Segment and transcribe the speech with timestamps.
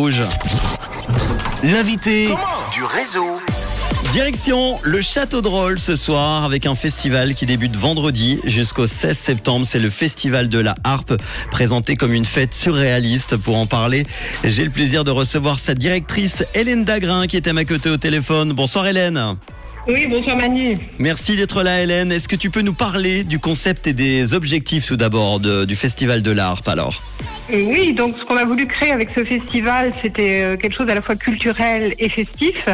[0.00, 0.22] Rouge.
[1.64, 2.28] L'invité
[2.72, 3.40] du réseau.
[4.12, 9.18] Direction le Château de Rolles ce soir avec un festival qui débute vendredi jusqu'au 16
[9.18, 9.66] septembre.
[9.66, 13.36] C'est le festival de la harpe présenté comme une fête surréaliste.
[13.38, 14.06] Pour en parler,
[14.44, 17.96] j'ai le plaisir de recevoir sa directrice Hélène Dagrin qui est à ma côté au
[17.96, 18.52] téléphone.
[18.52, 19.36] Bonsoir Hélène.
[19.88, 20.76] Oui, bonsoir Manu.
[20.98, 22.12] Merci d'être là Hélène.
[22.12, 26.22] Est-ce que tu peux nous parler du concept et des objectifs tout d'abord du festival
[26.22, 27.02] de la harpe alors?
[27.50, 30.90] Euh, Oui, donc ce qu'on a voulu créer avec ce festival, c'était euh, quelque chose
[30.90, 32.68] à la fois culturel et festif,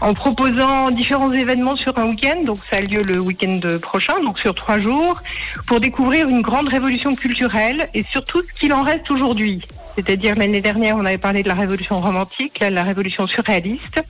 [0.00, 2.44] en proposant différents événements sur un week-end.
[2.44, 5.20] Donc ça a lieu le week-end prochain, donc sur trois jours,
[5.66, 9.60] pour découvrir une grande révolution culturelle et surtout ce qu'il en reste aujourd'hui.
[9.98, 14.00] C'est-à-dire l'année dernière, on avait parlé de la révolution romantique, là, la révolution surréaliste,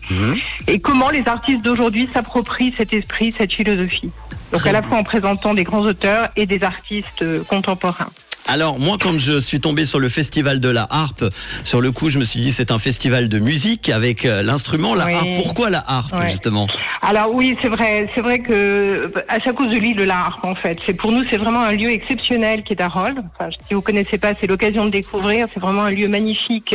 [0.67, 4.11] et comment les artistes d'aujourd'hui s'approprient cet esprit, cette philosophie?
[4.53, 8.11] Donc Très à la fois en présentant des grands auteurs et des artistes euh, contemporains.
[8.51, 11.25] Alors moi quand je suis tombé sur le festival de la harpe,
[11.65, 14.95] sur le coup je me suis dit c'est un festival de musique avec euh, l'instrument
[14.95, 15.13] la Oui.
[15.15, 15.29] harpe.
[15.43, 16.29] Pourquoi la harpe Ouais.
[16.31, 16.67] justement?
[17.03, 20.45] Alors oui, c'est vrai, c'est vrai que à à cause de l'île de la Harpe
[20.45, 20.79] en fait.
[20.85, 23.23] C'est pour nous, c'est vraiment un lieu exceptionnel qui est à Rolles.
[23.39, 25.47] Enfin, si vous connaissez pas, c'est l'occasion de découvrir.
[25.55, 26.75] C'est vraiment un lieu magnifique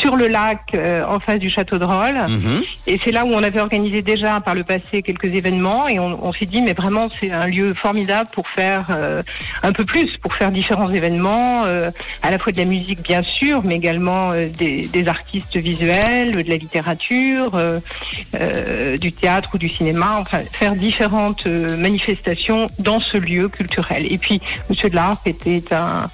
[0.00, 2.24] sur le lac euh, en face du château de Rolles.
[2.28, 2.62] Mhm.
[2.86, 6.24] Et c'est là où on avait organisé déjà par le passé quelques événements et on,
[6.24, 9.22] on s'est dit mais vraiment c'est un lieu formidable pour faire euh,
[9.62, 11.90] un peu plus, pour faire différents événements, euh,
[12.22, 16.42] à la fois de la musique bien sûr, mais également euh, des, des artistes visuels,
[16.44, 23.16] de la littérature, euh, du théâtre ou du cinéma, enfin faire différentes manifestations dans ce
[23.16, 24.06] lieu culturel.
[24.10, 26.08] Et puis Monsieur de la Harpe était un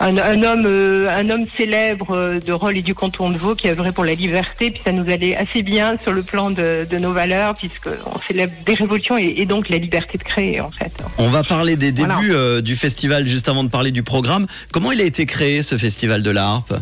[0.00, 0.66] un, un homme,
[1.08, 4.72] un homme célèbre de Rolles et du canton de Vaud qui œuvrait pour la liberté,
[4.72, 8.18] puis ça nous allait assez bien sur le plan de, de nos valeurs, puisque on
[8.18, 10.92] célèbre des révolutions et, et donc la liberté de créer en fait.
[11.18, 12.34] On va parler des débuts Voilà.
[12.34, 14.23] euh, du festival juste avant de parler du programme.
[14.72, 16.74] Comment il a été créé ce festival de la harpe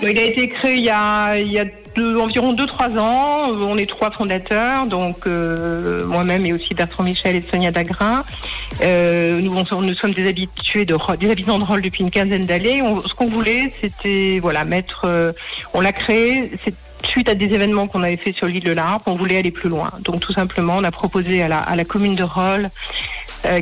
[0.00, 3.50] Il a été créé il y a, il deux- environ 2-3 ans.
[3.50, 8.24] On est trois fondateurs, donc euh, moi-même et aussi Bertrand Michel et Sonia Dagrin.
[8.82, 12.82] Euh, nous, sommes des habitués de des habitants de Rolles depuis une quinzaine d'années.
[13.06, 15.02] Ce qu'on voulait, c'était voilà mettre.
[15.04, 15.32] euh,
[15.74, 16.50] on l'a créé.
[17.04, 19.50] Suite à des événements qu'on avait fait sur l'île de la Harpe, on voulait aller
[19.50, 19.90] plus loin.
[20.02, 22.70] Donc tout simplement, on a proposé à la, à la commune de Rolles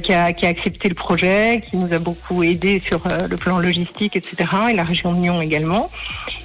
[0.00, 3.36] qui, a, qui a accepté le projet, qui nous a beaucoup aidé sur euh, le
[3.36, 4.36] plan logistique, etc.
[4.70, 5.90] Et la région de Lyon également.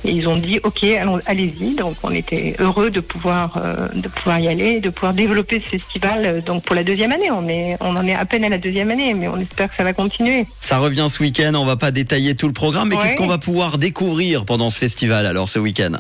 [0.03, 0.84] Et ils ont dit OK,
[1.25, 1.75] allez-y.
[1.75, 5.69] Donc on était heureux de pouvoir euh, de pouvoir y aller, de pouvoir développer ce
[5.69, 6.25] festival.
[6.25, 8.57] euh, donc pour la deuxième année, on est on en est à peine à la
[8.57, 10.46] deuxième année, mais on espère que ça va continuer.
[10.59, 13.02] Ça revient ce week-end, on va pas détailler tout le programme, mais Ouais.
[13.03, 15.94] qu'est-ce qu'on va pouvoir découvrir pendant ce festival alors ce week-end?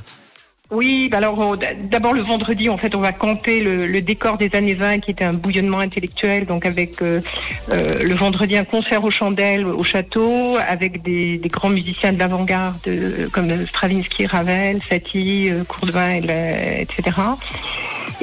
[0.71, 1.57] Oui, bah alors
[1.91, 5.11] d'abord le vendredi, en fait, on va camper le, le décor des années 20 qui
[5.11, 7.21] était un bouillonnement intellectuel, donc avec euh,
[7.69, 12.19] euh, le vendredi un concert aux chandelles au château, avec des, des grands musiciens de
[12.19, 17.11] l'avant-garde euh, comme Stravinsky, Ravel, Satie, euh, Courdevin, etc.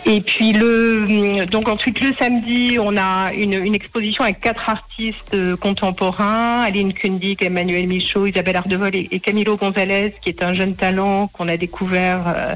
[0.06, 5.34] Et puis le donc ensuite le samedi, on a une, une exposition avec quatre artistes
[5.34, 10.54] euh, contemporains, Aline Kundig, Emmanuel Michaud, Isabelle Ardevol et, et Camilo Gonzalez, qui est un
[10.54, 12.54] jeune talent qu'on a découvert euh,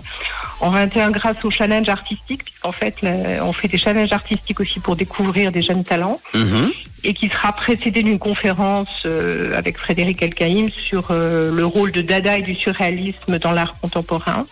[0.61, 4.81] en 21 grâce au challenge artistique, puisqu'en fait là, on fait des challenges artistiques aussi
[4.81, 6.71] pour découvrir des jeunes talents Mhm.
[7.05, 12.01] et qui sera précédé d'une conférence euh, avec Frédéric Elkaïm sur euh, le rôle de
[12.01, 14.45] Dada et du surréalisme dans l'art contemporain.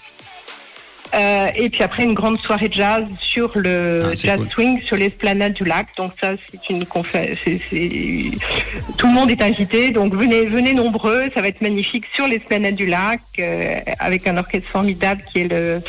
[1.15, 4.51] Euh, et puis après une grande soirée de jazz sur le Ah, jazz cool.
[4.51, 5.87] swing sur l'esplanade du lac.
[5.97, 7.39] Donc ça c'est une conférence.
[8.99, 11.25] Tout le monde est invité, donc venez venez nombreux.
[11.35, 15.49] Ça va être magnifique sur l'esplanade du lac euh, avec un orchestre formidable qui est
[15.49, 15.81] le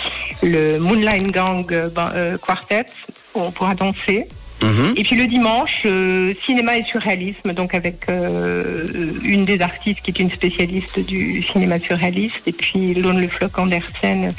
[0.44, 2.86] le Moonline Gang euh, ben, Quartet.
[3.34, 4.28] où On pourra danser.
[4.62, 4.94] Mhm.
[4.96, 8.88] Et puis le dimanche, euh, cinéma et surréalisme, donc avec euh,
[9.24, 13.58] une des artistes qui est une spécialiste du cinéma surréaliste, et puis Lone Le Floch
[13.58, 14.34] Andersen,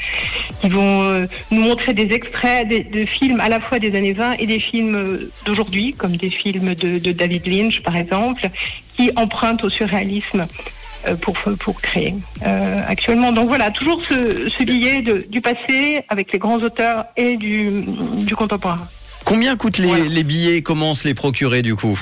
[0.59, 4.33] qui vont euh, nous montrer des extraits de, films à la fois des années 20
[4.39, 8.49] et des films euh, d'aujourd'hui, comme des films de, David Lynch par exemple,
[8.95, 10.47] qui empruntent au surréalisme.
[11.07, 13.31] euh, Pour, pour créer euh, actuellement.
[13.31, 17.83] Donc voilà, toujours ce, ce billet de- du passé avec les grands auteurs et du,
[18.29, 18.81] du contemporain.
[19.27, 20.05] Combien coûtent les, Voilà.
[20.05, 21.99] les billets Comment se les procurer du coup?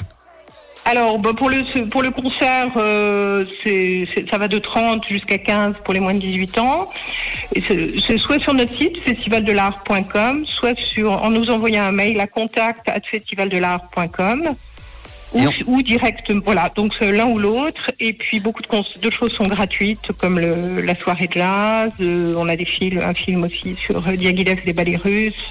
[0.88, 5.40] Alors, bah, pour, le, pour le concert, euh, c'est, c'est- ça va de 30 jusqu'à
[5.40, 6.88] 15 pour les moins de 18 ans.
[7.56, 12.20] Et c'est, c'est soit sur notre site, festivaldelart.com, soit sur, en nous envoyant un mail
[12.20, 14.54] à contact at festivaldelart.com.
[15.36, 17.92] Ou, on- ou direct, voilà, donc c'est l'un ou l'autre.
[18.00, 21.92] Et puis beaucoup de, choses sont gratuites, comme le, la soirée de jazz.
[22.02, 25.50] euh, on a des films, un film aussi sur euh, Diaghilev les ballets russes,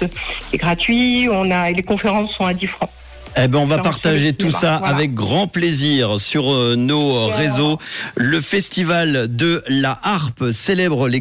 [0.49, 1.27] qui est gratuit.
[1.31, 2.89] On a, et les conférences sont à 10 francs.
[3.37, 4.95] Eh ben, on va partager tout ça voilà.
[4.95, 7.79] avec grand plaisir sur euh, nos euh, réseaux.
[8.15, 11.19] Le festival de la harpe célèbre les